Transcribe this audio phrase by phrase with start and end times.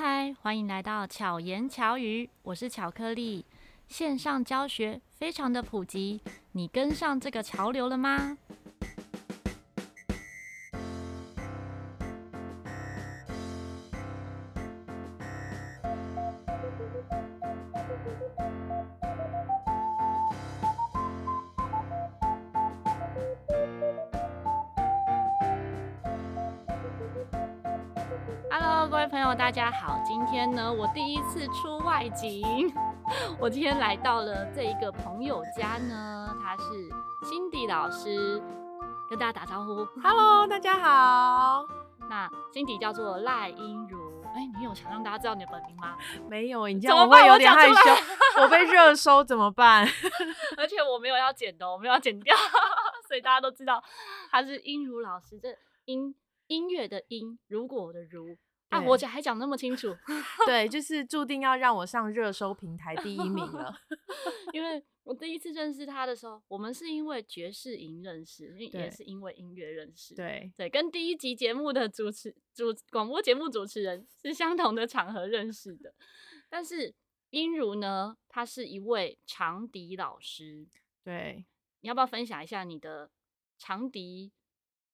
[0.00, 3.44] 嗨，欢迎来到巧言巧语，我是巧克力。
[3.88, 6.20] 线上教学非常的普及，
[6.52, 8.38] 你跟上这个潮流了吗？
[29.70, 30.00] 家好！
[30.02, 32.72] 今天呢，我第一次出外景。
[33.38, 36.88] 我今天来到了这一个朋友家呢，他是
[37.26, 38.42] Cindy 老师，
[39.10, 39.84] 跟大家打招呼。
[40.02, 41.66] Hello，大家好。
[42.08, 44.22] 那 Cindy 叫做赖英如。
[44.28, 45.98] 哎、欸，你有想让大家知道你的本名吗？
[46.30, 47.74] 没有，你这样我会有点害羞。
[48.38, 49.86] 我， 我被热搜怎么办？
[50.56, 52.34] 而且我没有要剪的，我没有要剪掉，
[53.06, 53.84] 所以大家都知道
[54.30, 55.38] 他是英如老师。
[55.38, 55.54] 这
[55.84, 56.14] 音
[56.46, 58.38] 音乐的音，如果的如。
[58.68, 59.96] 啊，我还讲那么清楚，
[60.46, 63.74] 对，就是注定要让我上热搜平台第一名了。
[64.52, 70.14] 因为我第一次认识他的时候，我们是因为爵士营认识，也是因为音乐认识。
[70.14, 75.94] 对对，跟第一集节目的主持主广播节目主持人是相同的场合认识的。
[76.50, 76.94] 但是
[77.30, 80.66] 英如呢，他是一位长笛老师。
[81.02, 81.46] 对，
[81.80, 83.10] 你要不要分享一下你的
[83.56, 84.30] 长笛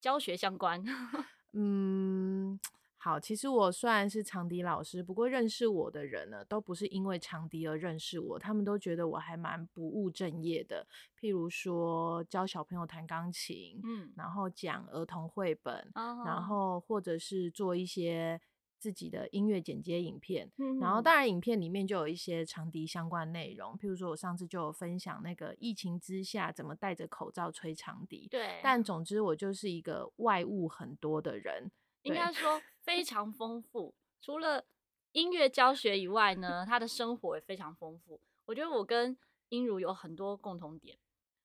[0.00, 0.84] 教学相关？
[1.54, 2.60] 嗯。
[3.04, 10.86] 好，其实我虽然是长笛老师，不过认识我的人呢，都不是因为长笛而认识我，他们都觉得我还蛮不务正业的。
[11.20, 18.40] 譬如说教小朋友弹钢琴，嗯，然后讲儿童绘本，哦、然后或者是做一些
[18.78, 31.70] 自己的音乐剪接影片，嗯、然后当然影片里面就有一些长笛相关内容，譬如说我上次就有分享那个疫情之下怎么戴着口罩吹长笛，对，但总之我就是一个外物很多的人。
[32.04, 34.64] 应该说非 常丰富，除了
[35.12, 38.20] 音乐教学以外呢，他的生活也非常丰富。
[38.46, 39.16] 我觉得我跟
[39.48, 40.98] 英如有很多共同点，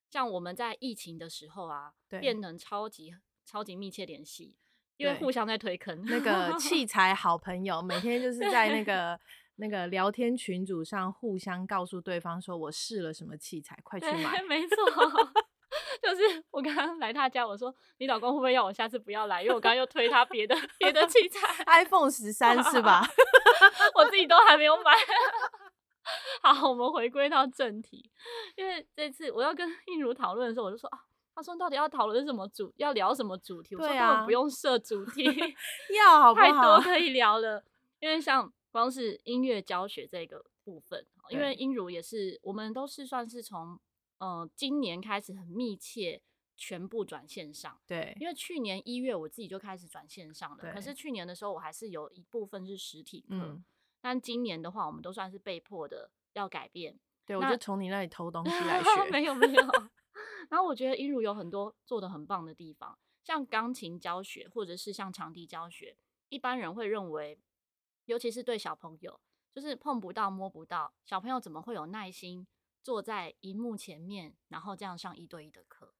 [0.09, 3.15] 像我们在疫情的时候啊，变成超级
[3.45, 4.55] 超级密切联系，
[4.97, 6.03] 因为互相在推坑。
[6.05, 9.19] 那个器 材好朋友，每天就是在那个
[9.55, 14.41] 那个聊天群组上互相告诉对方说，我试了什么器材，快去买。
[14.43, 14.75] 没错。
[16.01, 19.41] 就是我刚刚来他家，我说你老公会不会要我下次不要来？
[19.41, 23.01] 因为我刚刚又推他别的 别的器材， iPhone 十三是吧？
[23.95, 24.93] 我自己都还没有买。
[26.41, 28.09] 好，我们回归到正题，
[28.55, 30.99] 因为这次我要跟映如讨论的时候，我就说啊，
[31.35, 33.75] 他说到底要讨论什么主，要聊什么主题？
[33.75, 35.23] 我说根本不用设主题，
[35.95, 36.45] 要好不好？
[36.45, 37.63] 太多可以聊了。
[37.99, 43.79] 因为像光是音乐教学这个部分，因为映如也是，我们都是算是从。
[44.19, 46.21] 呃，今年开始很密切，
[46.55, 47.79] 全部转线上。
[47.87, 50.73] 对，因为去年一月我自己就开始转线上了。
[50.73, 53.27] 可是去年的时候，我还是有一部分是实体课。
[53.31, 53.63] 嗯。
[54.01, 56.97] 但今年的话，我们都算是被迫的要改变。
[57.25, 59.11] 对，我就从你那里偷东西来学。
[59.11, 59.61] 没 有没有。
[60.49, 65.95] 然后我觉得英如有很多做的很棒的地方，像钢琴教学，或者是像长笛教学，
[66.29, 67.39] 一般人会认为，
[68.05, 69.19] 尤其是对小朋友，
[69.53, 72.47] 就是碰不到摸不到，小朋友怎么会有耐心？
[72.81, 75.93] 坐在荧幕前面，然后这样上一对一的课。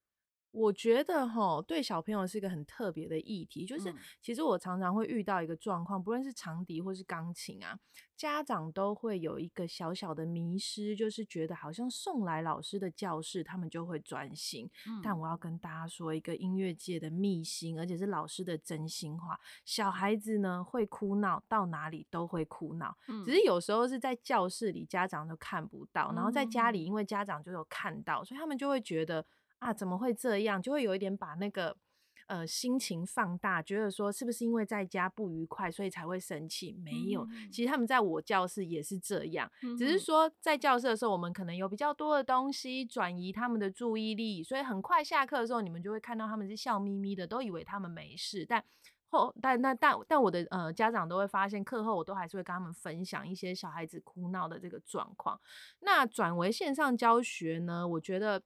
[0.52, 3.66] 我觉得哈，对小朋友是一个很特别的议题。
[3.66, 7.78] 就是其实我常常会遇到一个状况，不论是长笛或是钢琴啊，
[8.18, 14.70] 家长都会有一个小小的迷失，就是觉得好像送来老师的教室，他们就会专心。
[15.04, 29.24] 但我要跟大家说一个音乐界的秘辛，而且是老师的真心话：小孩子呢会哭闹，到哪里都会哭闹，只是有时候是在教室里家长都看不到，然后在家里因为家长就有看到，所以他们就会觉得。
[29.60, 30.62] 啊，怎么会这样？
[30.62, 31.76] 就会有一点把那个
[32.28, 36.74] 呃心情放大，觉得说是不是因为在家不愉快，所以才会生气？
[36.84, 48.46] 没有，其实他们在我教室也是这样，只是说在教室的时候，我们可能有比较多的东西转移他们的注意力，所以很快下课的时候，你们就会看到他们是笑眯眯的，都以为他们没事。
[48.48, 48.64] 但
[49.10, 55.42] 后但那但但我的呃家长都会发现，课后我都还是会跟他们分享一些小孩子哭闹的这个状况。
[55.82, 58.42] 那转为线上教学呢，我觉得。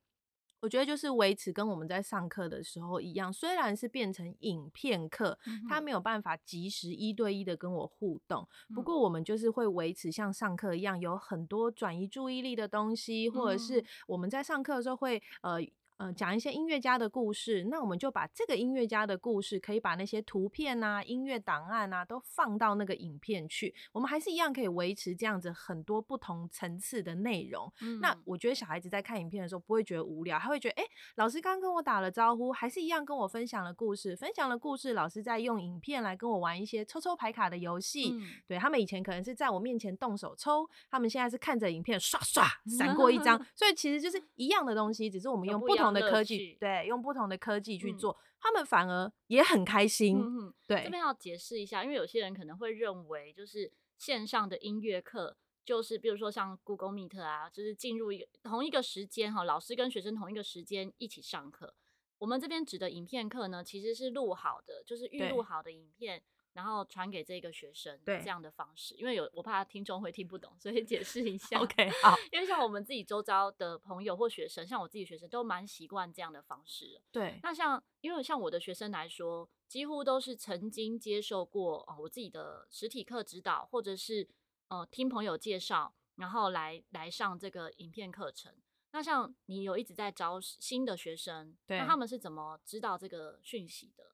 [0.63, 5.37] 我觉得就是维持跟我们在上课的时候一样，虽然是变成影片课，
[5.67, 15.59] 他没有办法及时一对一的跟我互动，不过我们就是会维持像上课一样，有很多转移注意力的东西，或者是我们在上课的时候会呃。
[16.03, 27.71] 呃讲一些音乐家的故事，那我们就把这个音乐家的故事，可以把那些图片啊、音乐档案啊都放到那个影片去，我们还是一样可以维持这样子很多不同层次的内容。
[27.81, 38.09] 嗯、那我觉得小孩子在看影片的时候不会觉得无聊，他会觉得哎、欸，老师刚跟我打了招呼，还是一样跟我分享了故事，分享了故事，老师在用影片来跟我玩一些抽抽牌卡的游戏。
[38.11, 42.45] 嗯、对，他们以前可能是在我面前动手抽，他们现在是看着影片刷刷
[42.77, 50.17] 闪过一张，所以其实就是一样的东西，只是我们用不同的科技，对，用不同的科技去做，嗯、他们反而也很开心。
[50.19, 61.75] 嗯、对，这边要解释一下，因为有些人可能会认为，就是线上的音乐课，就是比如说像 Google Meet 啊，就是进入一个同一个时间哈，老师跟学生同一个时间一起上课。
[62.19, 66.23] 我们这边指的影片课呢，其实是录好的，就是预录好的影片。
[66.53, 71.59] 然后传给这个学生，对这样的方式，因为有我怕听众会听不懂，所以解释一下。
[71.59, 77.01] OK， 好，因为像我们自己周遭的朋友或学生，像我自己学生都蛮习惯这样的方式。
[77.11, 84.27] 对，那像因为像我的学生来说，几乎都是曾经接受过哦我自己的实体课指导，或者是
[84.67, 88.53] 呃听朋友介绍，然后来来上这个影片课程。
[88.91, 94.11] 那像你有一直在招新的学生，那他们是怎么知道这个讯息的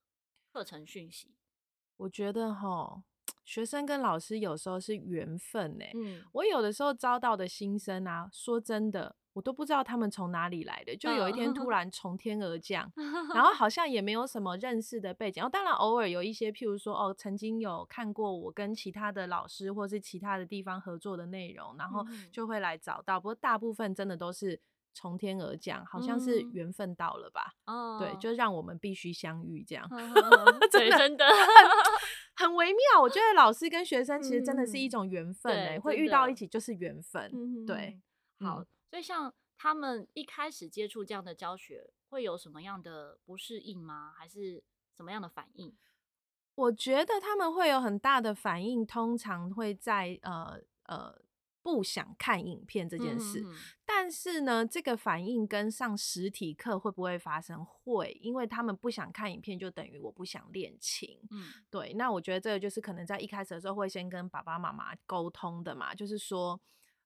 [0.53, 1.35] 课程讯息？
[1.99, 3.03] 我觉得哈，
[3.43, 5.85] 学生跟老师有时候是缘分呢。
[5.95, 12.89] 嗯，我有的时候招到的新生啊，说真的，我都不知道他们从哪里来的，就有一天突然从天而降，
[13.35, 15.43] 然后好像也没有什么认识的背景。
[15.43, 23.19] 哦，当然偶尔有一些，譬如说哦，曾经有看过我跟其他的老师或是其他的地方合作的内容，然后就会来找到。
[23.19, 24.61] 不过大部分真的都是。
[24.93, 27.53] 从天而降，好像是缘分到了吧？
[27.65, 29.87] 哦、嗯，对，就让我们必须相遇，这样，
[30.71, 31.25] 真的真的
[32.35, 33.01] 很，很微妙。
[33.01, 37.31] 我觉得老师跟学生其实真的是一种缘分、欸，哎、嗯，会遇到一起就是缘分。
[37.33, 37.99] 嗯、对，
[38.39, 44.13] 好，所以像他们一开始接触这样的教学，会有什么样的不适应吗？
[44.17, 44.63] 还是
[44.97, 45.75] 什么样的反应？
[46.55, 51.21] 我觉得他们会有很大的反应，通常会在呃呃。
[51.61, 53.53] 不想看影片这件事，嗯、
[53.85, 57.65] 但是呢，这个反应跟上实体课会不会发生？
[57.65, 61.19] 会，因为他们不想看影片，就等于我不想练琴。
[61.31, 61.93] 嗯，对。
[61.93, 66.59] 那我觉得这个就是可能在一开始的时候会先跟爸爸妈妈沟通的嘛，就是说，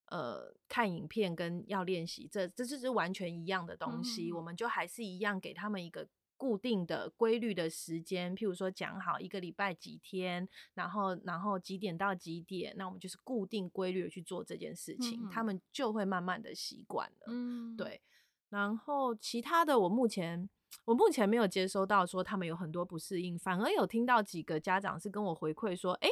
[0.05, 6.07] 呃，看影片跟要练习，这这就是完全一样的东西，嗯、我们就还是一样给他们一个。
[6.38, 17.25] 固定的规律的时间，譬如说讲好一个礼拜几天，然后然后几点到几点，那我们就是固定规律的去做这件事情，嗯、他们就会慢慢的习惯了。
[17.27, 18.01] 嗯，对。
[18.50, 20.50] 然后其他的，我目前
[20.85, 26.09] 我目前没有接收到说他们有很多不适应，反而有听到几个家长是跟我回馈说，哎。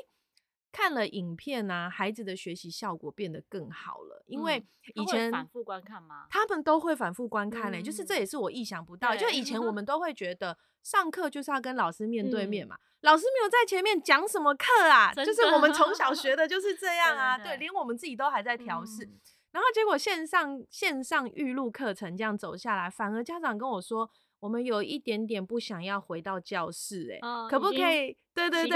[0.71, 4.23] 看了影片啊，孩子的学习效果变得更好了。
[4.27, 4.65] 因为
[4.95, 6.25] 以前反复观看吗？
[6.29, 9.15] 他们都会反复观看嘞、欸，嗯、就是这也是我意想不到。
[9.15, 17.37] 就以前我们都会觉得上课就是要跟老师面对面嘛，嗯、老师没有在前面讲什么课啊， 就是我们从小学的就是这样啊。
[17.37, 19.03] 对，对，对，对，连我们自己都还在调试。
[19.03, 19.19] 嗯、
[19.51, 24.09] 然后结果线上线上预录课程这样走下来，反而家长跟我说。
[24.41, 28.17] 我们有一点点不想要回到教室、欸，哎、哦，可不可以？
[28.33, 28.69] 对对对，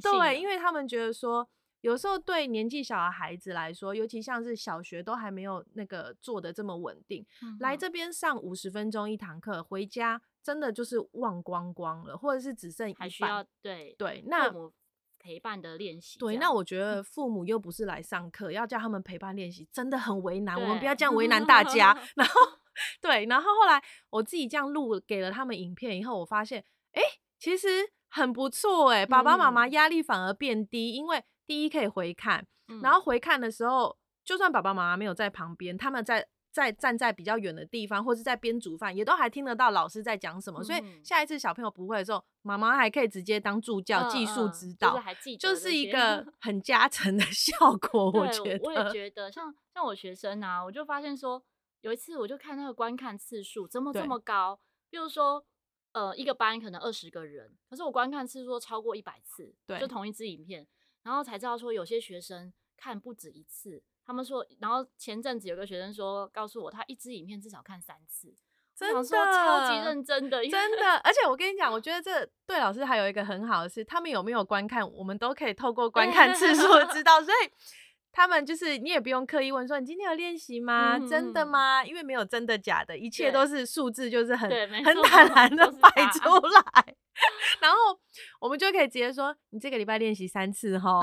[0.00, 1.46] 对，因为他们觉得说，
[1.80, 7.26] 有时候对年纪小的孩子来说，尤其像是小学都还没有那个做的这么稳定，
[7.58, 13.00] 来这边上五十分钟一堂课，回家真的就是忘光光了，或者是只剩一半。
[13.00, 14.52] 还需要对对，那
[15.18, 16.20] 陪伴的练习。
[16.20, 20.54] 对，那我觉得父母又不是来上课，要叫他们陪伴练习，真的很为难。
[20.54, 22.40] 我们不要这样为难大家 然后。
[23.00, 27.02] 对，然后后来我自己这样录给了他们影片以后，我发现，哎，
[27.38, 27.68] 其实
[28.08, 40.60] 很不错哎，爸爸妈妈压力反而变低，嗯、因为第一可以回看，嗯、然后回看的时候，就算爸爸妈妈没有在旁边，他们在在站在比较远的地方，或是在边煮饭，也都还听得到老师在讲什么。
[40.60, 48.10] 嗯、所以下一次小朋友不会的时候，妈妈还可以直接当助教，技术指导，嗯嗯、就是，就是一个很加成的 效果。
[48.10, 51.40] 我觉得，我也觉得，像像我学生啊，我就发现说。
[51.80, 54.54] 有一次，我就看那个观看次数怎么这么高？
[54.56, 55.44] 对比如说，
[55.92, 60.66] 呃，一个班可能二十个人，可是我观看次数超过一百次，对就同一支影片，
[61.02, 63.82] 然后才知道说有些学生看不止一次。
[64.04, 68.34] 他们说，然后前阵子有个学生说，告诉我他一支影片至少看三次，
[68.74, 70.96] 真的超级认真的，真的。
[70.98, 77.50] 而且我跟你讲，我觉得这对老师还有一个很好的是，他们有没有观看，我们都可以透过观看次数知道，所以。
[78.12, 80.96] 他们就是你也不用刻意问说，你今天有练习吗？
[80.96, 81.84] 嗯、真的吗？
[81.84, 84.50] 因为没有真的假的，一切都是数字，就是很
[84.84, 86.96] 很坦然的摆出来。
[87.60, 87.76] 然后
[88.40, 91.00] 我们就可以直接说，你这个礼拜练习三次哈，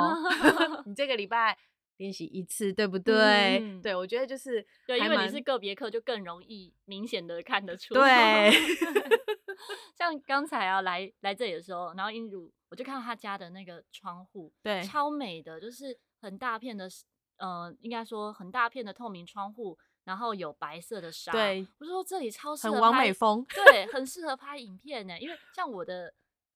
[0.86, 1.56] 你这个礼拜
[1.98, 3.60] 练习一次，对不对？
[3.62, 7.94] 嗯、对，我觉得就是对，因为你是个别课，就更容易明显的看得出。
[7.94, 8.52] 对，
[9.98, 16.90] 像刚才啊来来这里的时候，然后英如我就看到他家的那个窗户，对，超美的，就是很大片的，
[17.38, 21.32] 呃，应该说很大片的透明窗户，然后有白色的纱。
[21.32, 25.20] 对，我就说这里超适合拍，很完美风，对，很适合拍影片呢。
[25.20, 26.14] 因为像我的。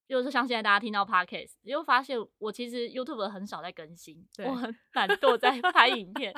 [0.08, 6.34] 就是像现在大家听到 Podcast，你会发现我其实 YouTube 很少在更新，我很懒惰在拍影片。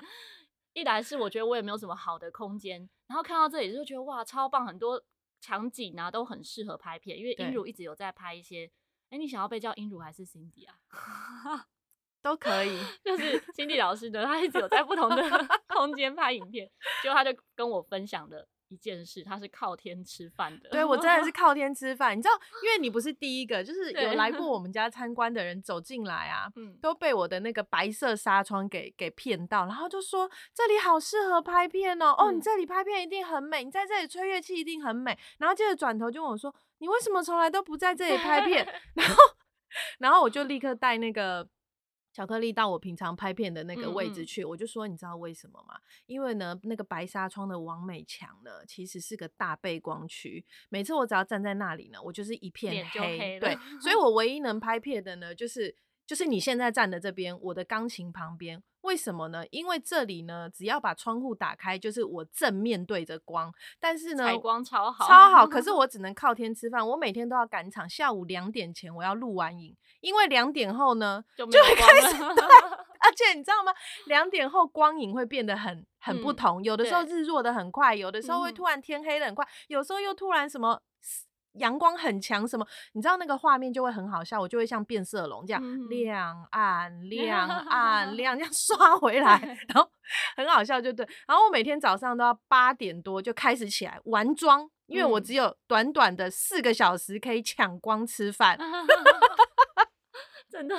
[0.73, 5.03] 一来是我觉得我也没有什么好的空间，然后看到这里就觉得哇超棒，很多
[5.41, 7.17] 场景啊都很适合拍片。
[7.17, 8.67] 因为英如一直有在拍一些，
[9.09, 10.77] 哎、欸，你想要被叫英如还是 Cindy 啊？
[12.23, 15.21] 都可以， 就是 Cindy 老师呢，他一直有在不同的
[15.67, 16.67] 空间拍影片，
[17.03, 18.47] 结果他就跟我分享的。
[18.69, 20.67] 一件事，他是靠天吃饭的。
[20.71, 22.17] 对，我真的是 靠天吃饭。
[22.17, 26.47] 你知道，因为你不是第一个，就是有来过我们家参观的人走进来啊，
[26.81, 35.15] 都被我的那个白色纱窗给给骗到，然后就说这里好适合拍片哦，哦，你这里拍片一定很美，你在这里吹乐器一定很美。
[35.37, 38.65] 然后接着转头就问我说，你为什么从来都不在这里拍片？
[38.95, 39.15] 然后，
[39.99, 41.47] 然后我就立刻带那个。
[42.13, 45.75] 巧克力到我平常拍片的那个位置去，嗯嗯，我就说，你知道为什么吗？
[46.05, 50.45] 因为呢，那个白纱窗的王美墙呢，其实是个大背光区。
[50.69, 53.17] 每次我只要站在那里呢，我就是一片黑。
[53.17, 58.61] 黑对，所以我唯一能拍片的呢，就是就是你现在站的这边，我的钢琴旁边。
[58.81, 59.45] 为什么呢？
[59.49, 63.49] 因为这里呢，只要把窗户打开，就是我正面对着光。
[63.79, 65.47] 但是呢，采光超好，超好。
[65.47, 66.85] 可是 我只能靠天吃饭。
[66.85, 72.21] 我每天都要赶场，下午两点前我要录完影，因为两点后呢就，会开始。
[73.03, 73.73] 而且你知道吗？
[74.07, 80.81] 两点后光影会变得很很不同，嗯，有的时候日落的很快，有的时候会突然天黑的很快，有时候又突然什么。
[81.53, 82.65] 阳光很强，什么？
[82.93, 89.89] 你知道那个画面就会很好笑，我就会像变色龙这样、嗯、亮暗亮暗亮这样 刷回来，然后
[90.35, 91.07] 很好笑，就对。
[91.27, 98.57] 然后我每天早上都要八点多就开始起来玩妆，因为我只有短短的四个小时可以抢光吃饭。
[98.59, 98.87] 嗯、
[100.49, 100.75] 真的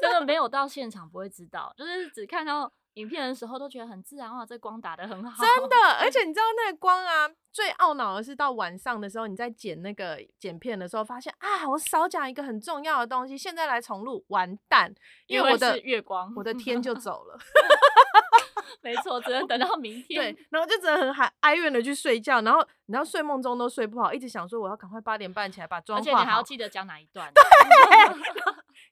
[0.00, 2.72] 真的没有到现场不会知道，就是只看到。
[2.96, 5.76] 影片的时候都觉得很自然哇，这光打的很好，真的。
[6.00, 14.94] 而且你知道那个光啊，最懊恼的是到晚上的时候，你在剪那个剪片的时候，发现啊，我少讲一个很重要的东西，现在来重录，完蛋，
[15.26, 17.38] 因为我的月光，我的天就走了。
[18.80, 20.34] 没错，只能等到明天。
[20.34, 27.42] 对，然后就只能很哀哀怨的去睡觉，然后你知道睡梦中都睡不好，一直想说我要赶快八点半起来把妆化好，而且你还要记得讲哪一段，对，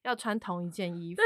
[0.02, 1.22] 要穿同一件衣服。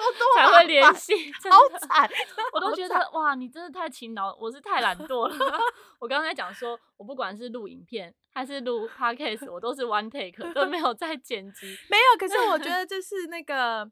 [0.36, 1.12] 才会联系，
[1.50, 2.08] 好惨！
[2.54, 5.60] 我都觉得哇，你真的太勤劳，我是太懒惰了。
[5.98, 11.66] 我刚才讲说，我不管是录影片还是录 podcast，我都是 one take，都没有在剪辑。
[11.88, 13.90] 没有，可是我觉得这是那个，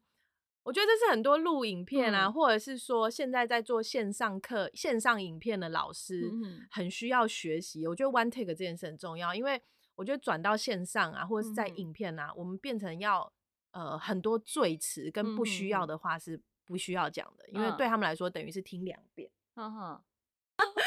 [0.62, 6.31] 我觉得这是很多录影片啊，嗯、或者是说现在在做线上课、线上影片的老师，
[6.71, 7.87] 很需要学习。
[7.87, 9.61] 我觉得 one take 这件事很重要，因为
[9.97, 13.33] 我觉得转到线上啊，或者是在影片啊，嗯、我们变成要。
[13.73, 19.31] 呃，很多赘词跟不需要的话是不需要讲的，嗯，因为对他们来说等于是听两遍。
[19.57, 20.03] 嗯哼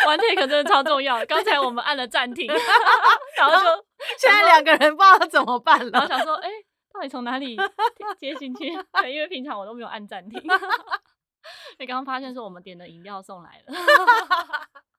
[0.06, 1.26] ，One take 真的超重要。
[1.26, 2.48] 刚才我们按了暂停，
[3.38, 3.86] 然后就
[4.18, 7.58] 现在两个人不知道怎么办了，然后想说，哎，欸，到底从哪里
[8.20, 8.72] 接进去？
[9.02, 10.42] 对，因为平常我都没有按暂停。
[11.80, 13.74] 你刚刚发现说我们点的饮料送来了。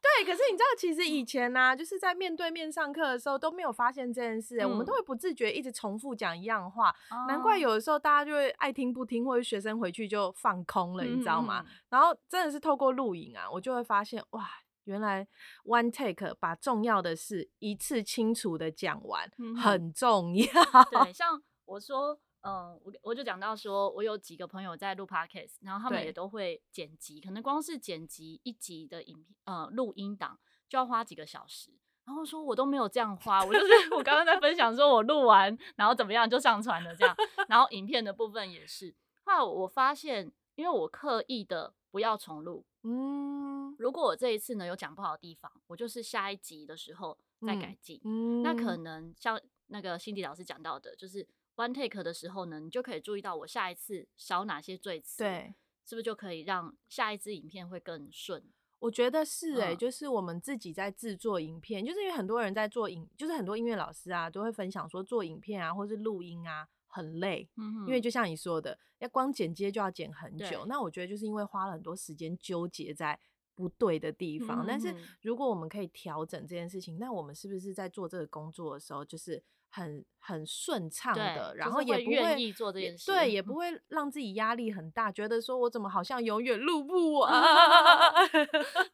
[0.00, 11.64] 对，可是你知道，其实以前呢、啊，就是在面对面上课的时候都没有发现这件事、欸嗯，我们都会不自觉一直重复讲一样话、哦，难怪有的时候大家就会爱听不听，或者学生回去就放空了，你知道吗？
[11.66, 14.46] 嗯、然后真的是透过录影啊，我就会发现哇，
[14.84, 15.26] 原来
[15.64, 20.44] one take 把重要的事一次清楚的讲完、嗯、很重要。
[20.90, 22.20] 对，像我说。
[22.44, 31.72] 嗯，我我就讲到说，我有几个朋友在录 podcast，然后他们也都会剪辑，可能光是剪辑一集的影片，呃，录音档就要花几个小时。
[32.04, 37.16] 然后说我都没有这样花，我就是 我刚刚在分享说我录完，然后怎么样就上传了这样。
[37.48, 47.98] 然后影片的部分也是，后来我发现，因为我刻意的不要重录，嗯，如果我这一次呢有讲不好的地方，我就是下一集的时候再改进。
[48.04, 51.26] 嗯，那可能像那个 Cindy 老师讲到的，就是。
[51.56, 58.42] One take 的时候呢，你就可以注意到我下一次少哪些赘词，对，是不是就可以让下一支影片会更顺？
[58.80, 70.66] 我觉得是哎、欸嗯，就是我们自己在制作影片，就是因为很多人在做影，就是很多音乐老师啊都会分享说做影片啊或是录音啊很累，嗯，因为就像你说的，要光剪接就要剪很久。
[70.66, 73.18] 那我觉得就是因为花了很多时间纠结在
[73.54, 74.92] 不对的地方，嗯，但是
[75.22, 79.40] 如果我们可以调整这件事情，那我们是不是在做这个工作的时候就是？
[79.74, 87.32] 很很顺畅的，然后也不会愿意做这件事，对，也不会让自己压力很大，觉得说我怎么好像永远录不 完。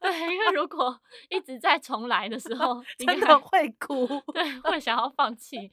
[0.01, 5.71] 对，因为如果 一直在重来的时候， 真的会哭，对，会想要放弃。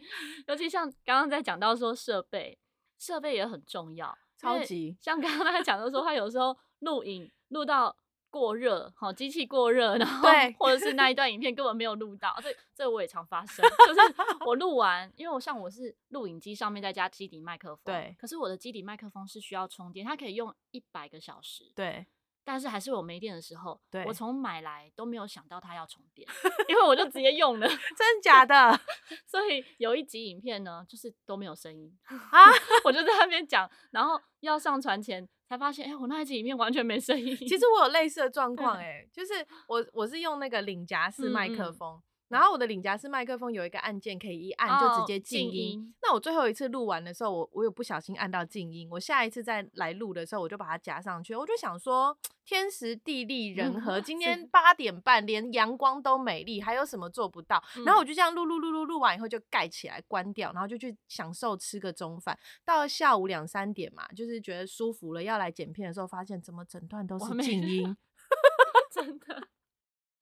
[0.47, 2.59] 尤其像刚刚在讲到说设备，
[2.99, 4.97] 设备也很重要，超级。
[4.99, 7.95] 像刚刚他讲的说，他有时候录影录到。
[8.29, 10.29] 过热，好，机器过热，然后
[10.59, 13.99] 或者是那一段影片根本没有录到，这这我也常发生，就是
[14.45, 22.05] 我录完，因为我像我是录影机上面再加基底麦克风，对，可是我的基底麦克风是需要充电，它可以用一百个小时，对，
[22.47, 26.25] 但是还是我没电的时候，对，我从买来都没有想到它要充电，
[26.69, 28.79] 因为我就直接用了， 真假的，
[29.27, 32.39] 所以有一集影片呢，就是都没有声音 啊，
[32.85, 35.27] 我就在那边讲，然后要上传前。
[35.49, 37.33] 才发现，哎、欸，我那一集影片完全没声音。
[37.37, 39.33] 其实我有类似的状况，哎，就是
[39.69, 41.95] 我我是用那个领夹式麦克风。
[41.95, 45.47] 嗯嗯然后我的领夹式麦克风有一个按键，可以一按就直接静音。
[45.47, 45.95] 哦、静音。
[46.01, 48.87] 那我最后一次录完的时候，我我有不小心按到静音。
[48.91, 51.33] 我下一次再来录的时候，我就把它夹上去。
[51.33, 57.63] 我就想说，天时地利人和，嗯、今天八点半连阳光都美丽，还有什么做不到？
[57.77, 62.37] 嗯、然后我就这样录录录录录完以后就盖起来关掉，然后就去享受吃个中饭。
[62.65, 67.95] 到了下午两三点嘛，就是觉得舒服了，要来剪片的时候，发现怎么整段都是静音，
[68.93, 69.47] 真的。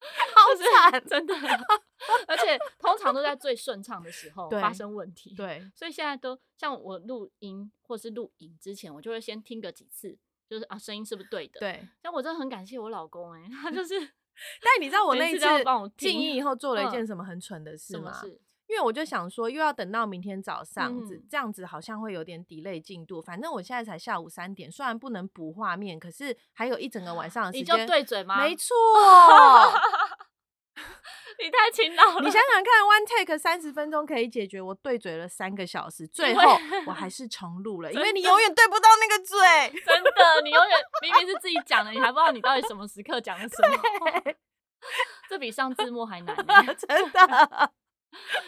[0.36, 1.34] 好惨，真的，
[2.28, 5.34] 而且通常都在最顺畅的时候发生问题。
[5.36, 11.60] 对，所以现在都像我录音或是录影之前，我就会先听个几次，就是啊，声音是不是对的？
[11.60, 11.88] 对。
[12.02, 15.46] 像我真的很感谢我老公，哎，他就是，但你知道我那一次
[15.98, 18.22] 静音以后做了一件什么很蠢的事吗？
[18.68, 23.22] 因为我就想说，又要等到明天早上，嗯、这样子好像会有点 delay 进度。
[23.22, 27.76] 反正我现在才下午三点，虽然不能补画面，可是还有一整个晚上的时间。
[27.76, 28.42] 你就对嘴吗？
[28.42, 28.76] 没错，
[31.38, 32.22] 你太勤劳了。
[32.22, 36.58] 你想想看，one take 三十分钟可以解决，我对嘴了三个小时，最后
[36.88, 39.38] 我还是重录了，因为你永远对不到那个嘴。
[39.86, 43.78] 真的，你永远明明是自己讲的，你还不知道你到底什么时刻讲的什么。
[44.24, 44.36] 对
[45.30, 46.36] 这比上字幕还难，
[46.78, 47.72] 真的。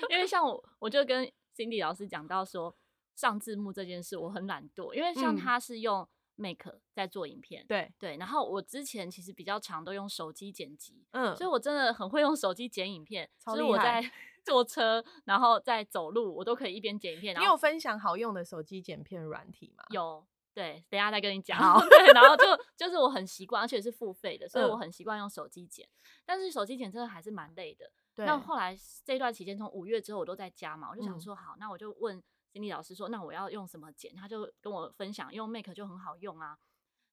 [0.09, 2.75] 因为像我，我就跟 Cindy 老师讲到说，
[3.15, 14.03] 上字幕这件事我很懒惰，因为像他是用 Make 在做影片，对对，然后我之前其实比较常都用手机剪辑，嗯，所以我真的很会用手机剪影片，所以我在
[14.45, 17.37] 坐车，然后在走路，我都可以一边剪影片。
[17.39, 19.83] 你有分享好用的手机剪片软体吗？
[19.89, 20.25] 有，
[20.57, 21.55] 对，等一下再跟你讲。
[21.55, 22.45] 好 对，然后就
[22.75, 27.87] 就是我很习惯，而且是付费的，所以我很习惯用手机剪，嗯、但是手机剪真的还是蛮累的。
[28.15, 32.19] 对那后来这段期间，从五月之后我都在家嘛，我就想说好，那我就问
[32.51, 34.15] 心理老师说，那我要用什么剪？
[34.15, 36.57] 他就跟我分享用 Make 就很好用啊。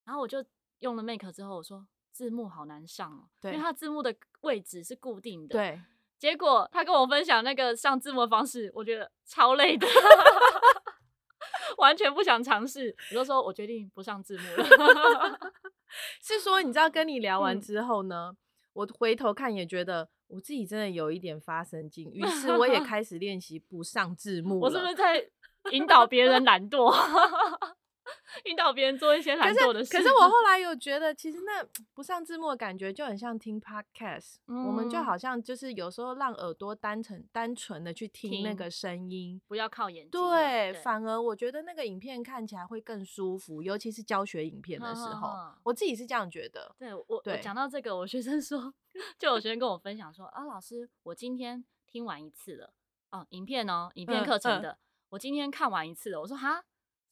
[0.05, 0.43] 然后我就
[0.79, 5.53] 用了 Make 之后，我说字幕好难上哦，对因为它字幕的位置是固定的。
[5.53, 5.83] 对。
[6.17, 9.87] 结果他跟我分享那个上字幕的方式，我觉得超累的，
[11.85, 12.95] 完全不想尝试。
[13.11, 15.39] 我就说我决定不上字幕了。
[16.21, 18.37] 是说你知道跟你聊完之后呢，嗯、
[18.73, 20.09] 我回头看也觉得。
[20.27, 24.59] 我自己真的有一点发神经，于是我也 开始练习不上字幕。
[24.59, 25.23] 我是不是在
[25.71, 26.91] 引导别人懒惰？
[28.45, 29.91] 引导别人做一些懒惰的事？
[29.97, 31.65] 可是我后来有觉得，其实那
[31.95, 40.11] 不上字幕的感觉就很像听 podcast，、嗯、我们就好像就是有时候让耳朵单纯单纯的去听那个声音，不要靠眼睛。
[40.11, 46.75] 对，对反而我觉得那个影片看起来会更舒服，尤其是教学影片的时候，呵呵我自己是这样觉得。
[46.79, 48.75] 对我，讲到这个，我学生说，
[49.19, 52.75] 就有学生跟我分享说啊，老师，我今天听完一次了，
[53.11, 54.79] 哦，影片哦，影片课程的，嗯嗯、
[55.11, 56.21] 我今天看完一次了。
[56.21, 56.65] 我说哈。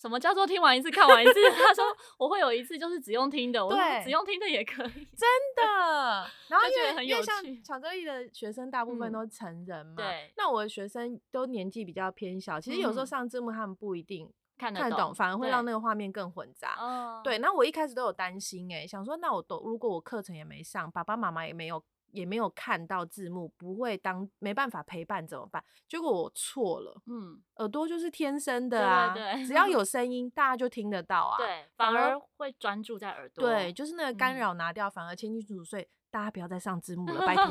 [0.02, 1.34] 什么叫做听完一次看完一次？
[1.52, 1.84] 他说
[2.18, 6.26] 我会有一次就是只用听的，我说只用听的也可以，真的。
[6.48, 10.32] 然后 因为很因为像巧克力的学生大部分都成人嘛，对。
[10.36, 17.20] 那我的学生都年纪比较偏小，其实有时候上字幕他们不一定看得懂，反而会让那个画面更混杂。
[17.22, 17.38] 对。
[17.38, 21.80] 那我一开始都有担心，哎，想说那我都如果我课程也没上，爸爸妈妈也没有。
[22.12, 25.62] 也没有看到字幕，不会当没办法陪伴怎么办？
[25.88, 35.64] 结果我错了，嗯，耳朵就是天生的啊，对对对，只要有 声音，大家就听得到啊，对，反而会专注在耳朵，对，就是那个干扰拿掉，嗯、反而清清楚楚。
[35.64, 37.46] 所以大家不要再上字幕了，拜托，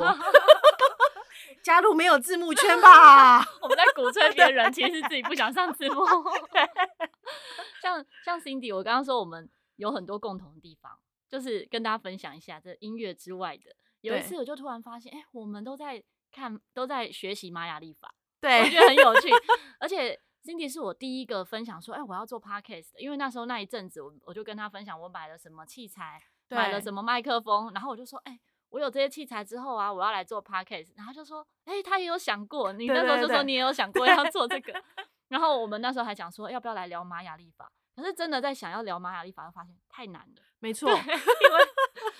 [1.63, 3.39] 加入没有字幕圈吧。
[3.61, 6.05] 我们在鼓吹别人，其实是自己不想上字幕。
[7.81, 10.91] 像像 Cindy，我刚刚说我们有很多共同的地方，
[11.29, 13.75] 就是跟大家分享一下这音乐之外的。
[14.01, 19.29] 有一次我就突然发现，哎、欸，我们都在看，都在学习玛雅历法，对，我觉得很有趣。
[19.79, 34.73] 而且 Cindy 是我第一个分享说，哎、欸，我要做 Podcast 的，因为那时候那一阵子，我我就跟他分享我买了什么器材，对买了什么麦克风，然后我就说，哎、欸，我有这些器材之后啊，我要来做 podcast，然后就说，哎、欸，他也有想过，你那时候就说你也有想过要做这个，
[35.27, 41.05] 然后我们那时候还讲说要不要来聊玛雅历法，可是真的在想要聊玛雅历法，就发现太难了， 没错， 因为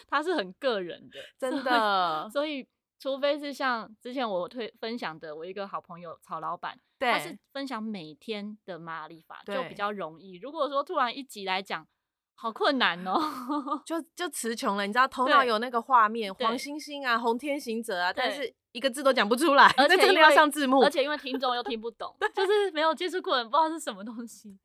[0.07, 2.67] 他是很个人的，真的，所以。
[3.03, 10.37] 除非是像之前我推分享的，我一个好朋友曹老板，他是分享每天的玛雅历法，就比较容易。
[10.37, 11.87] 如果说突然一集来讲，
[12.35, 13.19] 好困难哦，
[13.87, 14.85] 就就词穷了。
[14.85, 24.59] 你知道，头脑有那个画面，黄星星啊，红天行者啊，但是一个字都讲不出来，而且真的要上字幕，而且因为听众又听不懂，就是没有接触过的人不知道是什么东西。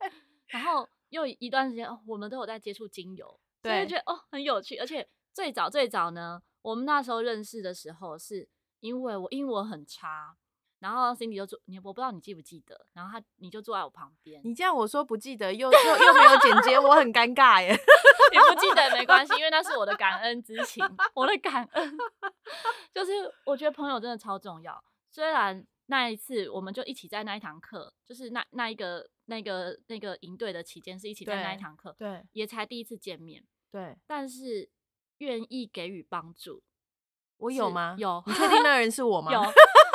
[0.49, 6.41] 然后又一段时间，哦，我们都有在接触精油，所以觉得哦很有趣，而且最早最早呢。
[6.61, 8.49] 我们那时候认识的时候，是
[8.81, 10.35] 因为我英文很差，
[10.79, 14.41] 然后 Cindy 就坐，你我不知道你记不记得，然后他你就坐在我旁边。
[14.43, 17.71] 你这样我说不记得，又又又没有剪接，我很尴尬耶。
[18.33, 21.97] 你不记得也没关系，因为那是我的感恩之情，我的感恩
[22.93, 23.11] 就是
[23.45, 24.83] 我觉得朋友真的超重要。
[25.09, 34.69] 虽然那一次我们就一起在那一堂课，就是那那一个那个那个营队的期间是一起在那一堂课，对，也才第一次见面，对，但是。
[35.19, 36.61] 愿意给予帮助，
[37.37, 37.95] 我有吗？
[37.97, 39.33] 有，你确定那人是我吗？
[39.33, 39.41] 有，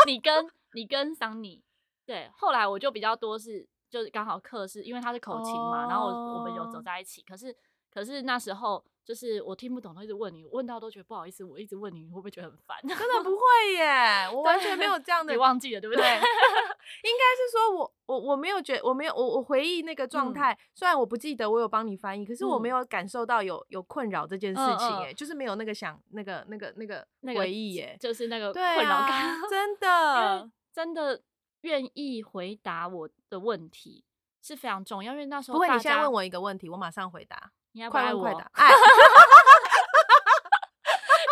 [0.05, 1.63] 你跟你跟桑尼，
[2.05, 5.93] 对，后来我就比较多是，就是刚好课是因为他是口琴嘛，oh.
[5.93, 7.57] 然后我我们有走在一起，可是
[7.93, 8.85] 可是那时候。
[9.05, 12.79] 就是我听不懂，都一直问你，问到都觉得不好意思，我一直问你，你会不会觉得很烦？
[12.87, 13.43] 真的不会
[13.75, 16.05] 耶，我完全没有这样的，你忘记了对不对？
[16.07, 31.21] 应该是说我我我没有觉，我没有我我回忆那个状态，嗯、虽然我不记得我有帮你翻译，可是我没有感受到有有困扰这件事情，哎、嗯，就是没有那个想那个那个那个回忆，耶，就是那个困扰感，啊、真的真的
[31.63, 34.05] 愿意回答我的问题
[34.41, 37.51] 是非常重要，因为那时候不会，你现在问我一个问题，我马上回答。
[37.73, 38.71] 你快问快答， 爱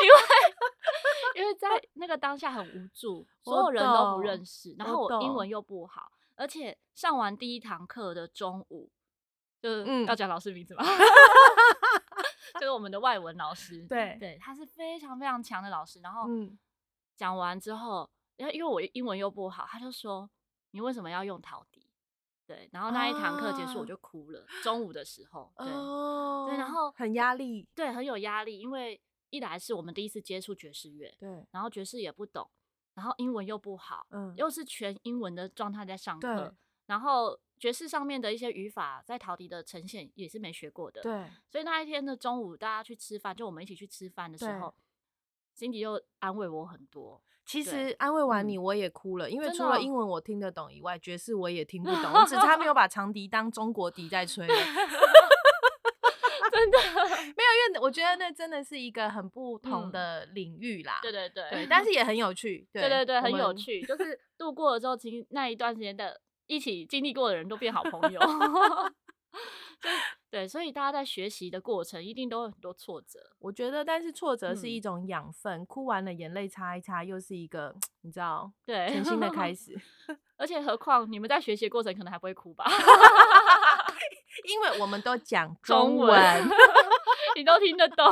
[0.03, 0.15] 因为
[1.35, 8.91] 因为在那个当下很无助，所有人都不认识，然后我英文又不好，而且上完第一堂课的中午，
[9.61, 10.83] 就是要讲老师名字吗？
[12.55, 16.01] 就是我们的外文老师，对对，他是非常非常强的老师。
[16.01, 16.27] 然后
[17.17, 20.29] 讲完之后，因为因为我英文又不好，他就说
[20.73, 21.87] ：“你为什么要用陶笛？”
[22.51, 24.41] 对，然后那一堂课结束我就哭了。
[24.41, 32.51] 啊、中午的时候，对、哦、对，然后很压力，对，很有压力，因为一来是我们第一次接触爵士乐，对，然后爵士也不懂，
[32.95, 44.75] 然后英文又不好，嗯，又是全英文的状态在上课，对然后爵士上面的一些语法在陶笛的呈现也是没学过的，对，所以那一天的中午大家去吃饭，就我们一起去吃饭的时候
[45.57, 47.23] ，Cindy 又安慰我很多。
[47.51, 54.55] 其实安慰完你，我也哭了，嗯、因为除了英文我听得懂以外，爵士我也听不懂，我只差没有 把长笛当中国笛在吹了。
[56.53, 56.79] 真的
[57.37, 61.01] 没有，因为我觉得那真的是一个很不同的领域啦。
[61.01, 62.69] 嗯、对对对，对，但是也很有趣。
[62.73, 68.21] 对，对对对，很有趣，就是度过了之后，其实那一段时间的一起经历过的人都变好朋友。
[70.31, 73.19] 对，所以大家在学习的过程一定都有很多挫折。
[73.39, 79.75] 我觉得，但是挫折是一种养分，嗯、哭完了眼泪擦一擦，又是一个你知道，对，全新的开 始。
[80.37, 82.65] 而且何况你们在学习的过程可能还不会哭吧？
[84.45, 86.45] 因为我们都讲中文，
[87.35, 88.07] 你都听得懂。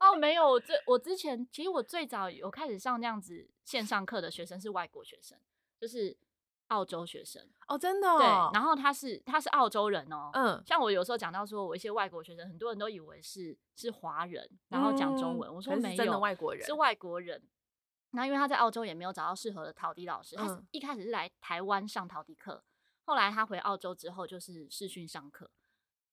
[0.00, 5.38] 哦，没有，我这我之前其实我最早有开始上这样子线上课的学生是外国学生，
[5.78, 6.16] 就是。
[6.72, 17.42] 澳洲学生哦，真的、哦，对，然后他是他是澳洲人哦，嗯，像我有时候讲到说，我一些外国学生，很多人都以为是是华人，然后讲中文，嗯、我说没有，真的外国人，是外国人。
[18.14, 22.64] 那因为他在澳洲也没有找到适合的陶笛老师，嗯、他一开始是来台湾上陶笛课，
[23.04, 25.50] 后来他回澳洲之后就是视讯上课。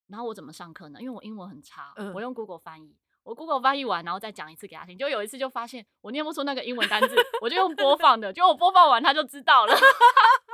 [0.07, 0.99] 然后我怎么上课呢？
[0.99, 2.95] 因为我英文很差，嗯、我用 Google 翻译。
[3.23, 4.97] 我 Google 翻译完，然后再讲一次给他听。
[4.97, 9.75] 就有一次就发现我念不出那个英文单字， 我就用播放的，结果我播放完他就知道了。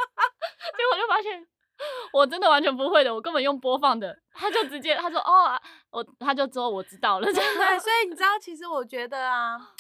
[1.08, 1.46] 发现
[2.14, 5.60] 我真的完全不会的，我根本用播放的，他就直接他说哦，
[5.92, 7.28] 我他就说我知道了。
[7.34, 9.74] 真的，所以你知道，其实我觉得啊，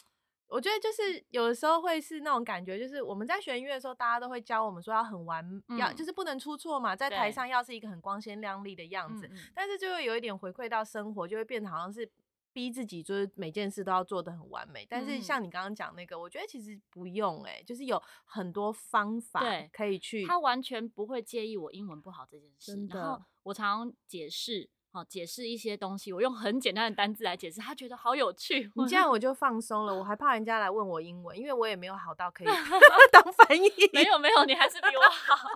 [0.47, 12.09] 我觉得就是有的时候会是那种感觉，就是我们在学音乐的时候，大家都会教我们说要很完，嗯、要就是不能出错嘛，在台上要是一个很光鲜亮丽的样子，但是就会有一点回馈到生活，就会变得好像是。
[12.55, 19.41] 逼自己就是每件事都要做的很完美，但是像你刚刚讲那个，嗯、我觉得其实不用哎、欸，就是有很多方法
[19.73, 20.25] 可以去。
[20.25, 22.97] 他完全不会介意我英文不好这件事，的。
[22.97, 28.71] 然后我常常解释，好解释一些东西，我用很简单的单字来解释，他觉得好有趣。
[28.75, 32.47] 你这样我就放松了，我还怕人家来问我英文，因为我也没有好到可以
[33.11, 33.69] 当翻译。
[33.91, 35.49] 没有没有，你还是比我好。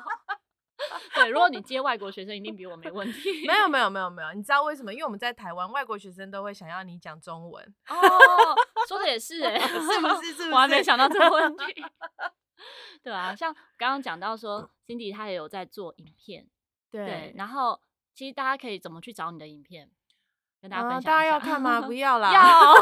[1.15, 3.45] 对，如果你接外国学生，一定比我没问题。
[3.47, 4.93] 没有没有没有没有，你知道为什么？
[4.93, 7.63] 因为我们在台湾，外国学生都会想要你讲中文。
[7.87, 7.95] 哦，
[8.87, 9.81] 说的也是哎、 欸，是不
[10.21, 10.27] 是？
[10.27, 10.51] 是不是？
[10.51, 11.85] 我还没想到这个问题。
[13.03, 16.45] 对啊，像刚刚讲到说，Cindy 她也有在做影片，
[16.91, 17.79] 对，对，然后
[18.13, 19.89] 其实大家可以怎么去找你的影片？
[20.61, 21.09] 跟大家分享一下。
[21.09, 21.81] 嗯、大家要看吗？
[21.81, 22.73] 不要 啦，要，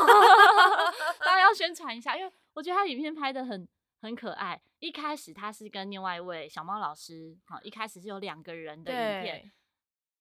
[1.19, 3.67] 大家要宣传一下，因为我觉得他影片拍的很
[4.08, 4.62] 很可爱。
[4.80, 9.52] 一开始他是跟另外一位小猫老师，好，一开始是有两个人的影片，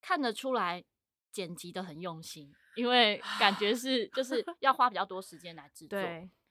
[0.01, 0.85] 看得出来
[1.31, 5.99] 剪辑的很用心，因为感觉 是就是要花比较多时间来制作。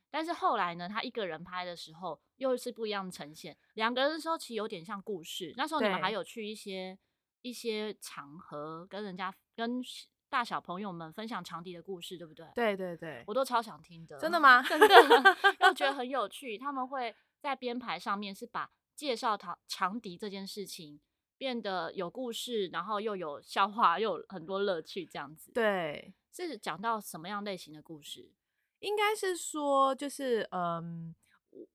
[0.09, 3.57] 但是后来呢，他一个人拍的时候又是不一样的呈现。
[3.73, 5.53] 两个人的时候其实有点像故事。
[5.57, 6.97] 那时候你们还有去一些
[7.41, 9.81] 一些场合跟人家跟
[10.35, 12.45] 大小朋友们分享长笛的故事，对不对？
[12.53, 14.19] 对对对，我都超想听的。
[14.19, 14.61] 真的 吗？
[14.63, 14.87] 真的，
[15.61, 16.57] 又觉得很有趣。
[16.57, 20.99] 他们会在编排上面是把介绍长长笛这件事情
[21.37, 25.53] 变得有故事，然后又有笑话，又有很多乐趣，这样子。
[25.53, 28.29] 对，是讲到什么样类型的故事？
[28.79, 31.15] 应该是说，就是嗯，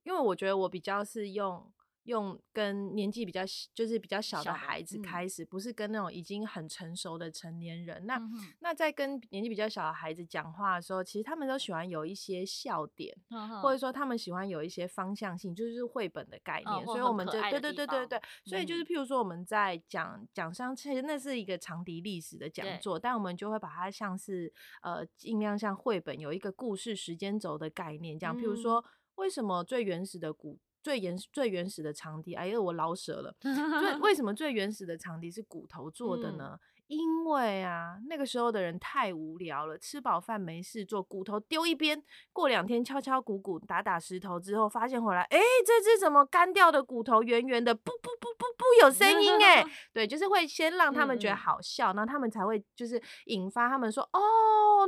[0.02, 1.72] 因为我觉得我比较是用。
[2.10, 3.42] 用跟年纪比较
[3.72, 8.04] 就是比较小的孩子开始，嗯、不是跟那种已经很成熟的成年人。
[8.04, 16.84] 那、嗯、那在跟年纪比较小的孩子讲话的时候，其实他们都喜欢有一些笑点，嗯、或者说他们喜欢有一些方向性，就是绘本的概念。
[16.84, 28.36] 嗯、所以我们就对对对对对，所以就是譬如说我们在讲讲上，其实那是一个长笛历史的讲座，但我们就会把它像是呃尽量像绘本有一个故事时间轴的概念，这样。
[28.36, 28.84] 譬如说
[29.16, 33.34] 为什么最原始的古最原最原始的长笛，哎呀，我老舍了。
[33.40, 36.58] 最为 什么最原始的长笛是骨头做的呢？
[36.60, 54.20] 嗯因为啊，那个时候的人太无聊了，吃饱饭没事做，骨头丢一边，过两天敲敲鼓鼓，打打石头之后，发现回来，哎，这只怎么干掉的骨头圆圆的，不不不不不有声音哎， 对，就是会先让他们觉得好笑，然后他们才会就是引发他们说，哦，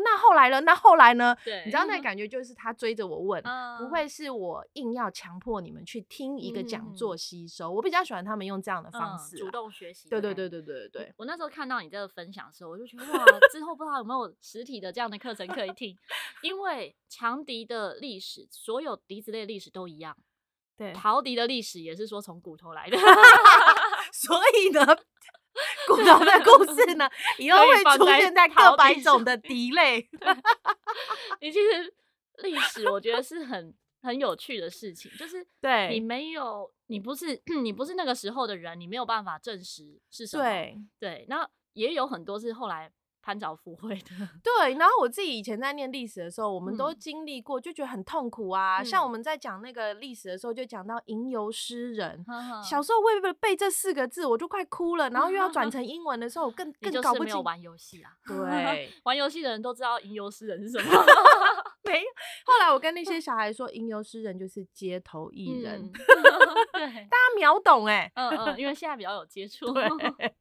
[0.04, 1.36] 那后来了，那后来呢？
[1.44, 7.16] 对，你知道那感觉就是他追着我问， 嗯、不会是我硬要强迫你们去听一个讲座。
[7.16, 9.92] 吸收，嗯、我比较喜欢他们用这样的方式、嗯，主动学。
[9.92, 10.08] 习。
[10.08, 11.02] 对对对对对对。
[11.04, 11.92] 对，我那时候看到你。
[11.92, 15.94] 这个分享的时候，我就觉得哇，之后不知道有没有实体的这样的课程可以听，
[16.40, 20.16] 因为强敌的历史，所有笛子类历史都一样，
[20.76, 22.96] 对，陶笛的历史也是说从骨头来的，
[24.12, 24.84] 所以呢，
[25.88, 27.08] 骨头的故事呢，
[27.38, 30.08] 以后会出现在各百种的笛类。
[31.40, 31.94] 你其实
[32.42, 41.48] 历史，我觉得是很很有趣的事情，就是对你没有，你不是你不是那个时候的人，你没有办法证实是什么，对对，那。
[41.74, 44.10] 也有很多是后来攀找附会的，
[44.42, 44.74] 对。
[44.74, 48.82] 然后我自己以前在念历史的时候，我们都经历过，就觉得很痛苦啊。
[48.82, 55.08] 嗯、像我们在讲那个历史的时候，就讲到吟游诗人，嗯、小时候为了背这四个字，我就快哭了。
[55.10, 57.42] 然后又要转 成英文的时候，我更更搞不清。
[57.42, 58.12] 玩游戏啊？
[58.26, 61.04] 对， 玩游戏的人都知道吟游诗人是什么。
[61.82, 62.00] 没。
[62.44, 65.82] 后来我跟那些小孩说，吟游诗人就是街头艺人。
[65.82, 68.12] 嗯、对，大家秒懂哎、欸。
[68.14, 69.72] 嗯嗯，因为现在比较有接触。
[69.72, 70.34] 对。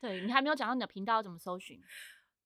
[0.00, 1.80] 对，你还没有讲到你的频道要怎么搜寻？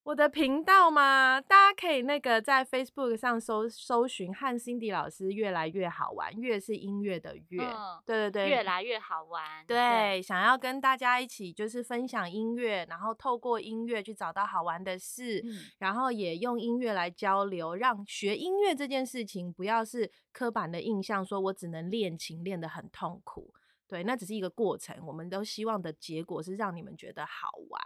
[0.04, 1.40] 我的频道吗？
[1.40, 9.42] 大家可以那个在 Facebook 上搜搜寻和 Cindy 老师越来越好玩，越是音乐的越，嗯、对对对，越来越好玩。
[9.66, 23.54] 对，对想要跟大家一起就是分享音乐，然后透过音乐去找到好玩的事，嗯、然后也用音乐来交流，让学音乐这件事情不要是刻板的印象，说我只能练琴练得很痛苦。
[23.94, 24.96] 对，那只是一个过程。
[25.06, 27.80] 我们都希望的结果是让你们觉得好玩。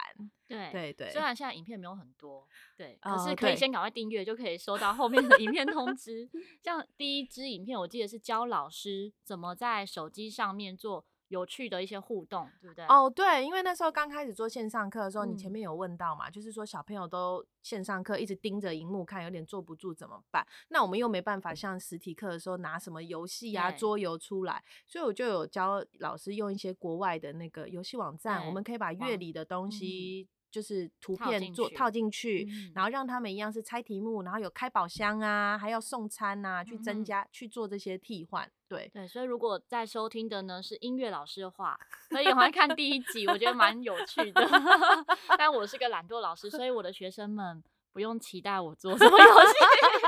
[0.47, 1.11] 对对对。
[1.11, 6.27] 虽然现在影片没有很多，对，可是可以先赶快订阅，就可以收到后面的影片通知。
[6.63, 11.05] 像第一支影片，我记得是教老师怎么在手机上面做。
[11.29, 12.85] 有趣的一些互动，对不对？
[12.85, 20.45] 哦，对，因为那时候刚开始做线上课的时候，嗯、你前面有问到嘛，就是说小朋友都线上课一直盯着荧幕看，有点坐不住，怎么办？
[20.67, 30.27] 那我们又没办法像实体课的时候拿什么游戏啊、桌游出来，所以我就有教老师用一些国外的那个游戏网站，我们可以把乐理的东西。
[30.51, 38.49] 就是图片做套进去，嗯、然后让他们一样是猜题目，然后有开宝箱啊，还要送餐啊，去增加、嗯、去做这些替换。
[38.67, 44.47] 对对，所以如果在收听的呢是音乐老师的话，可以赶快看第一集，我觉得蛮有趣的。
[45.37, 49.53] 但我是个懒惰老师，所以我的学生们不用期待我做什么游戏。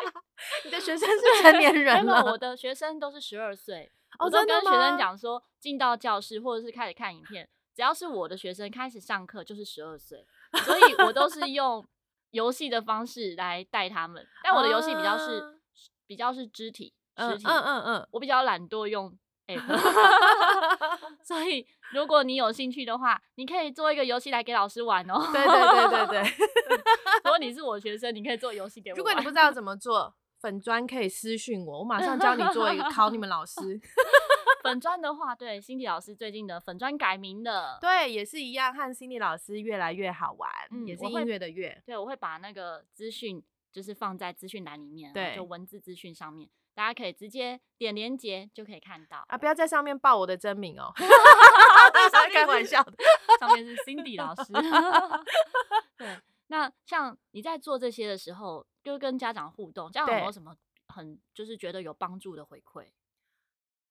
[0.65, 3.91] 你的学生是成年人了，我的学生都是十二岁。
[4.19, 7.47] 哦、我都跟学生讲说，进到教室或者是开始看影片。
[7.81, 10.23] 只要是我的学生开始上课，就是十二岁，
[10.63, 11.83] 所以我都是用
[12.29, 14.23] 游戏的方式来带他们。
[14.43, 15.59] 但我的游戏比较是
[16.05, 19.11] 比较是肢体，肢体，嗯嗯嗯，我比较懒惰用
[19.49, 19.65] app，
[21.25, 25.19] 所以如果你有兴趣的话，你可以做一个游戏来给老师玩哦。
[25.33, 26.77] 对对对对对，
[27.23, 28.95] 如果你是我学生，你可以做游戏给我。
[28.95, 33.81] 如果你不知道怎么做，粉砖可以私信我，我马上教你做一个考你们老师。
[34.63, 41.81] 粉砖的话，对，Cindy 老师最近的粉砖改名了，对，也是一样，和 Cindy 老师越来越好玩，嗯，也是音乐的乐。
[41.85, 50.91] 对，我会把那个资讯就是放在资讯栏里面，对，就文字资讯上面，大家可以直接点连接就可以看到啊，不要在上面报我的真名哦
[52.33, 52.93] 开玩笑的，
[53.39, 54.53] 上面是 Cindy 老师。
[55.97, 60.55] 对，那像你在做这些的时候，就跟家长互动，这样有没有什么
[60.87, 62.87] 很就是觉得有帮助的回馈？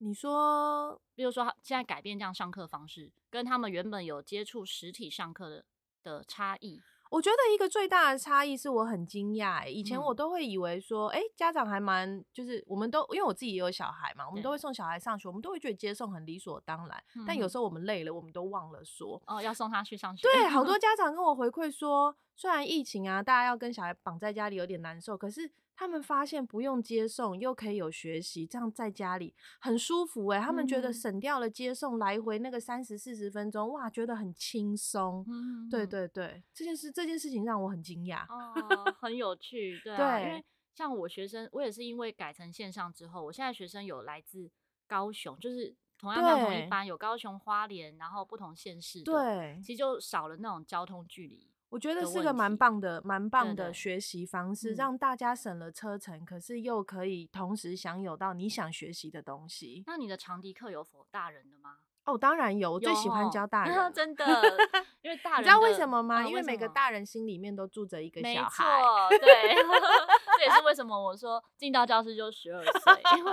[0.03, 5.65] 你说，比如说现在改变这样上课方式，跟他们原本有接触实体上课的
[6.03, 9.69] 的差异，我觉得一个最大的差异是我很惊讶。
[9.69, 17.05] 以前我都会以为说，哎、嗯欸，家长还蛮就是，我们都因为我自己也有小孩嘛，我们都会送小孩上学，我们都会觉得接送很理所当然。
[17.17, 20.23] 嗯、但有时候我们累了，我们都忘了说，哦，要送他去上学。
[20.23, 25.53] 对， 好多家长跟我回馈说，虽然疫情啊，大家要跟小孩绑在家里有点难受，可是。
[25.81, 30.45] 他们发现不用接送又可以有学习，这样在家里很舒服诶、欸。
[30.45, 35.25] 他们觉得省掉了接送来回那个三十四十分钟，哇，觉得很轻松。
[35.27, 38.27] 嗯，对对对，这件事这件事情让我很惊讶。
[38.29, 40.19] 哦，很有趣， 对啊。
[40.19, 44.51] 对，因为像我学生，我也是因为改成线上之后，我现在学生有来自
[44.87, 49.03] 高雄，就是同样在同一班，有高雄、花莲，然后不同县市。
[49.03, 51.49] 对，其实就少了那种交通距离。
[51.71, 59.85] 我觉得是个蛮棒的、蛮棒的学习方式，对对，让大家省了车程，嗯，可是又可以同时享有到你想学习的东西。
[59.87, 61.79] 那你的长笛课有否大人的吗？
[62.11, 64.25] 哦，当然有，我最喜欢教 大人，哦、真的，
[65.03, 66.27] 因为大人，你知道为什么吗？
[66.27, 68.65] 因为每个大人心里面都住着一个小孩，
[69.11, 69.55] 没错，对，
[70.39, 73.33] 这也是为什么我说进到教室就十二岁，因为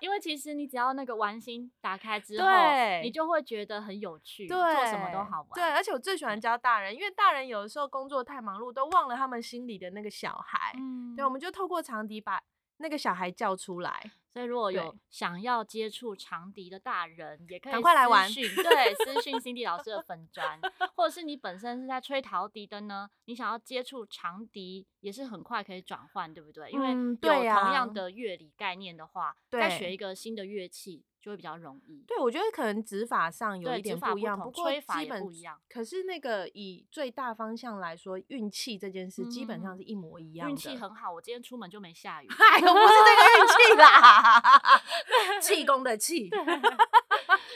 [0.00, 12.40] 因为其实你只要那个玩心打开之后，对，你就会觉得很有趣，对，做什么都好玩，对，而且我最喜欢教大人，因为大人有的时候工作太忙碌，都忘了他们心里的那个小孩，嗯，对，我们就透过长笛把
[12.78, 14.12] 那个小孩叫出来。
[14.34, 18.28] 所以如果有想要接触长笛的大人，也可以赶快来玩。
[18.28, 20.60] 对，私讯 Cindy 老师的粉砖，
[20.96, 26.68] 或者是你本身是在吹陶笛的呢，你想要接触长笛，也是很快可以转换，对不对？
[26.72, 31.04] 因为有同样的乐理概念的话，再学一个新的乐器。
[31.24, 32.04] 就会比较容易。
[32.06, 35.58] 对，我觉得可能指法上有一点不一样，不，不过基本不一样。
[35.70, 40.50] 可是那个以最大方向来说，运气这件事基本上是一模一样的。
[40.50, 42.28] 运气很好，我今天出门就没下雨。
[42.28, 44.52] 哎呦不是这个运气啦，
[45.44, 46.30] 气功的气。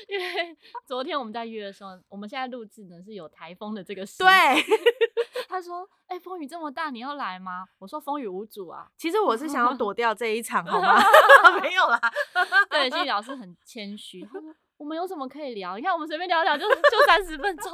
[0.08, 4.18] 因为昨天我们在约的时候，我们现在录制呢是有台风的这个时。
[4.18, 4.28] 对。
[5.48, 11.00] 他说：“哎、欸，风雨这么大，你要来吗？”我说：“风雨无阻啊。”其实我是想要躲掉这一场，好吗？
[11.62, 11.98] 没有啦。
[12.68, 14.22] 对，心理老师很谦虚。
[14.30, 15.76] 他说：“我们有什么可以聊？
[15.76, 17.72] 你看，我们随便聊聊就，就就三十分钟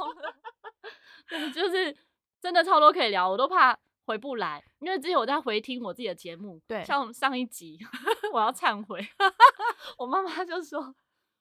[1.53, 1.95] 就是
[2.39, 7.77] 真的超多可以聊，我都怕回不来，因为之前我在回听我自己的节目，对，像我们上一集，
[8.31, 9.05] 我要忏悔。
[9.97, 10.95] 我妈妈就说：“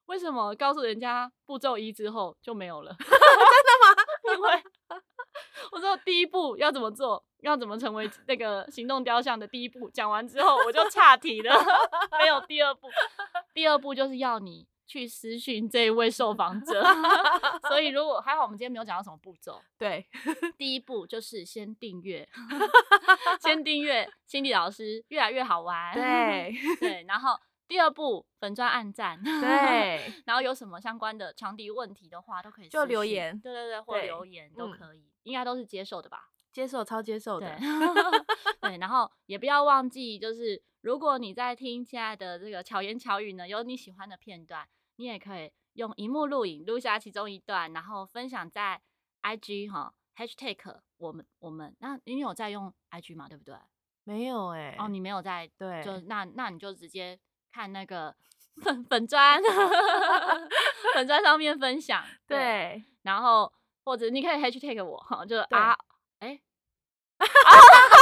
[0.06, 4.34] 为什么告诉人家步骤一之后就没有了？” 真的吗？
[4.34, 4.62] 因为。
[5.72, 11.52] 我说第一步要怎么做，要怎么成为那个行动雕像的第一步，讲完之后我就岔题了，
[12.18, 12.88] 没有第二步。
[13.52, 16.82] 第二步就是要你去私讯这一位受访者，
[17.68, 19.60] 所以 如果还好，我们今天没有讲到什么步骤。
[19.78, 20.06] 对，
[20.58, 22.28] 第一步就是先订阅，
[23.40, 25.94] 先订阅 Cindy 老师，越来越好玩。
[25.94, 27.38] 对对，然后。
[27.66, 36.28] 第二步，粉专按赞，对，然后有什么相关的长笛问题的话，都可以就留言，对对对，或留言都可以，嗯、应该都是接受的吧？
[36.52, 37.56] 接受，超接受的。
[37.58, 48.80] 对，对，然后也不要忘记，就是如果你在听现在的这个巧言巧语呢，有你喜欢的片段，你也可以用荧幕录影录下其中一段，然后分享在
[49.22, 53.28] IG 哈，#hashtag 我们我们，那你有在用 IG 吗？
[53.28, 53.54] 对不对？
[54.04, 57.18] 没有哎、欸，哦，你没有在，对，就那那你就直接。
[57.56, 58.12] 看那个
[58.64, 59.40] 粉粉砖，
[60.92, 63.52] 粉砖上面分享，对，对然后
[63.84, 65.70] 或者你可以 hashtag 我哈，就是啊，
[66.18, 66.42] 哎、欸，
[67.18, 67.26] 啊，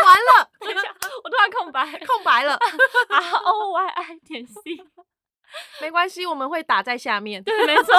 [0.07, 0.88] 完了，等一下，
[1.22, 2.55] 我突然空白，空白了
[3.11, 4.61] ，R O Y I 点 C，
[5.80, 7.94] 没关系，我们会打在下面，对，没错，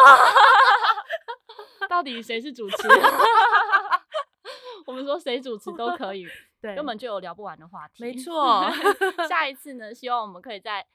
[1.90, 2.76] 到底谁是主持？
[4.86, 6.28] 我们说谁主持都可以，
[6.62, 8.70] 对，根本就有聊不完的话题，没错，
[9.30, 10.86] 下一次呢，希望我们可以在。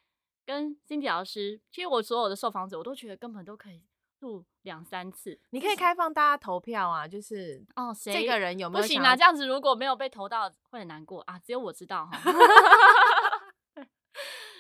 [0.47, 3.83] 跟 Cindy 老师，其实我所有的受访者，我都觉得根本都可以
[4.21, 5.39] 录两三次。
[5.51, 8.83] 你可以开放大家投票啊，就是哦，谁这个人有没有？
[8.83, 11.39] 不行啊，这样子如果没有被投到，会很难过啊。
[11.39, 12.19] 只有我知道哈。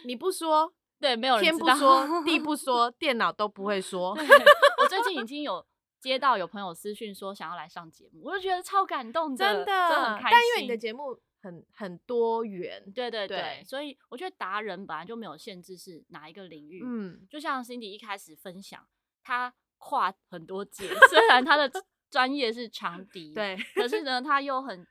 [0.04, 4.10] 你不说，对，没有人天不说 地不说，电脑都不会说。
[4.83, 5.64] 我最近已经有
[6.00, 10.31] 接到有朋友私讯说想要来上节目，我就觉得超感动的，真的，真的很开心。
[10.31, 16.83] 但因为你的节目很很多元，对对对，对所以我觉得达人本来就没有限制是哪一个领域。
[16.85, 18.87] 嗯，就像 Cindy 一开始分享，
[19.23, 21.70] 他跨很多界，虽然他的
[22.10, 24.87] 专业是长笛，对，可是呢，他又很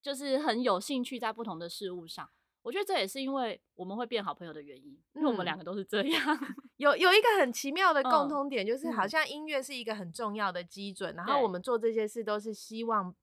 [0.00, 2.28] 就是很有兴趣在不同的事物上。
[2.62, 6.38] 我觉得这也是因为我们会变好朋友的原因，因为我们两个都是这样。
[6.40, 13.14] 嗯、有有一个很奇妙的共通点，嗯、就是好像音乐是一个很重要的基准，嗯、然后我们做这些事都是希望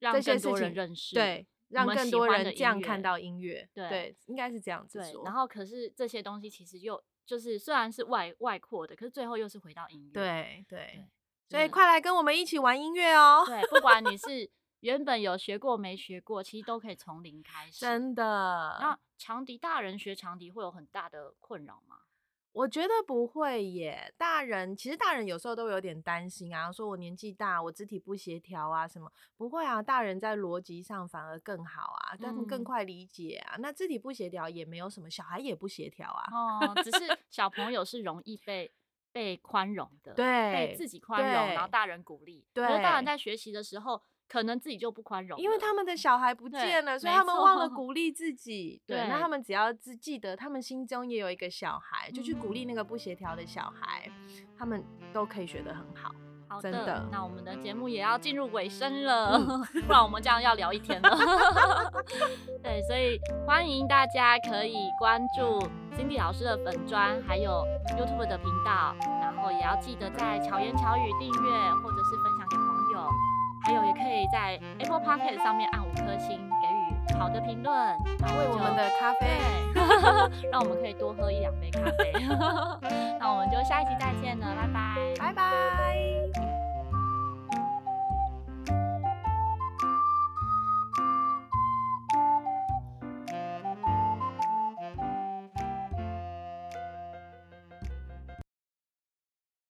[0.00, 5.24] 这些事情让更多人认识，对，让更多人这样看到音乐，对，对，应该是这样子说。
[5.24, 11.06] 然后，可是这些东西其实又就是虽然是外外扩的，可是最后又是回到音乐，对对。
[11.48, 13.44] 对所以快来跟我们一起玩音乐哦！
[13.46, 14.50] 对，不管你是。
[14.80, 17.80] 原本有学过没学过，其实都可以从零开始。
[17.80, 18.76] 真的。
[18.80, 22.00] 那长笛大人学长笛会有很大的困扰吗？
[22.52, 24.14] 我觉得不会耶。
[24.16, 29.12] 大人其实大人有时候都有点担心啊，说我年纪大，我肢体不协调啊什么。
[29.36, 33.56] 不会啊，大人在逻辑上反而更好啊，他们更快理解啊。
[33.56, 36.24] 嗯、那肢体不协调也没有什么，小孩也不协调啊。
[36.32, 38.72] 哦，只是 小朋友是容易被
[39.12, 42.46] 被宽容的，对，被自己宽容，然后大人鼓励。
[42.54, 44.02] 对，大人在学习的时候。
[44.28, 48.80] 可能自己就不宽容，因为他们的小孩不见了，所以他们忘了鼓励自己。
[48.86, 54.10] 对，那他们只要只记得，他们心中也有一个小孩，就去鼓励那个不协调的小孩，
[54.58, 56.10] 他们都可以学得很好。
[56.48, 57.08] 好的，真的。
[57.10, 59.38] 那我们的节目也要进入尾声了，
[59.86, 61.10] 不然我们这样要聊一天了。
[62.62, 65.58] 对，所以欢迎大家可以关注
[65.96, 67.64] Cindy 老师的粉专，还有
[67.98, 71.50] YouTube 的频道，然后也要记得在巧言巧语订阅
[71.82, 72.35] 或者是分。
[73.66, 77.74] 还有，也可以在 Apple p o c k e t 上面按五颗星，给予好的评论，
[78.38, 79.26] 为我们的咖啡，
[79.74, 79.82] 对
[80.50, 82.12] 让我们可以多喝一两杯咖啡。
[83.18, 86.55] 那我们就下一期再见了，拜拜，拜拜。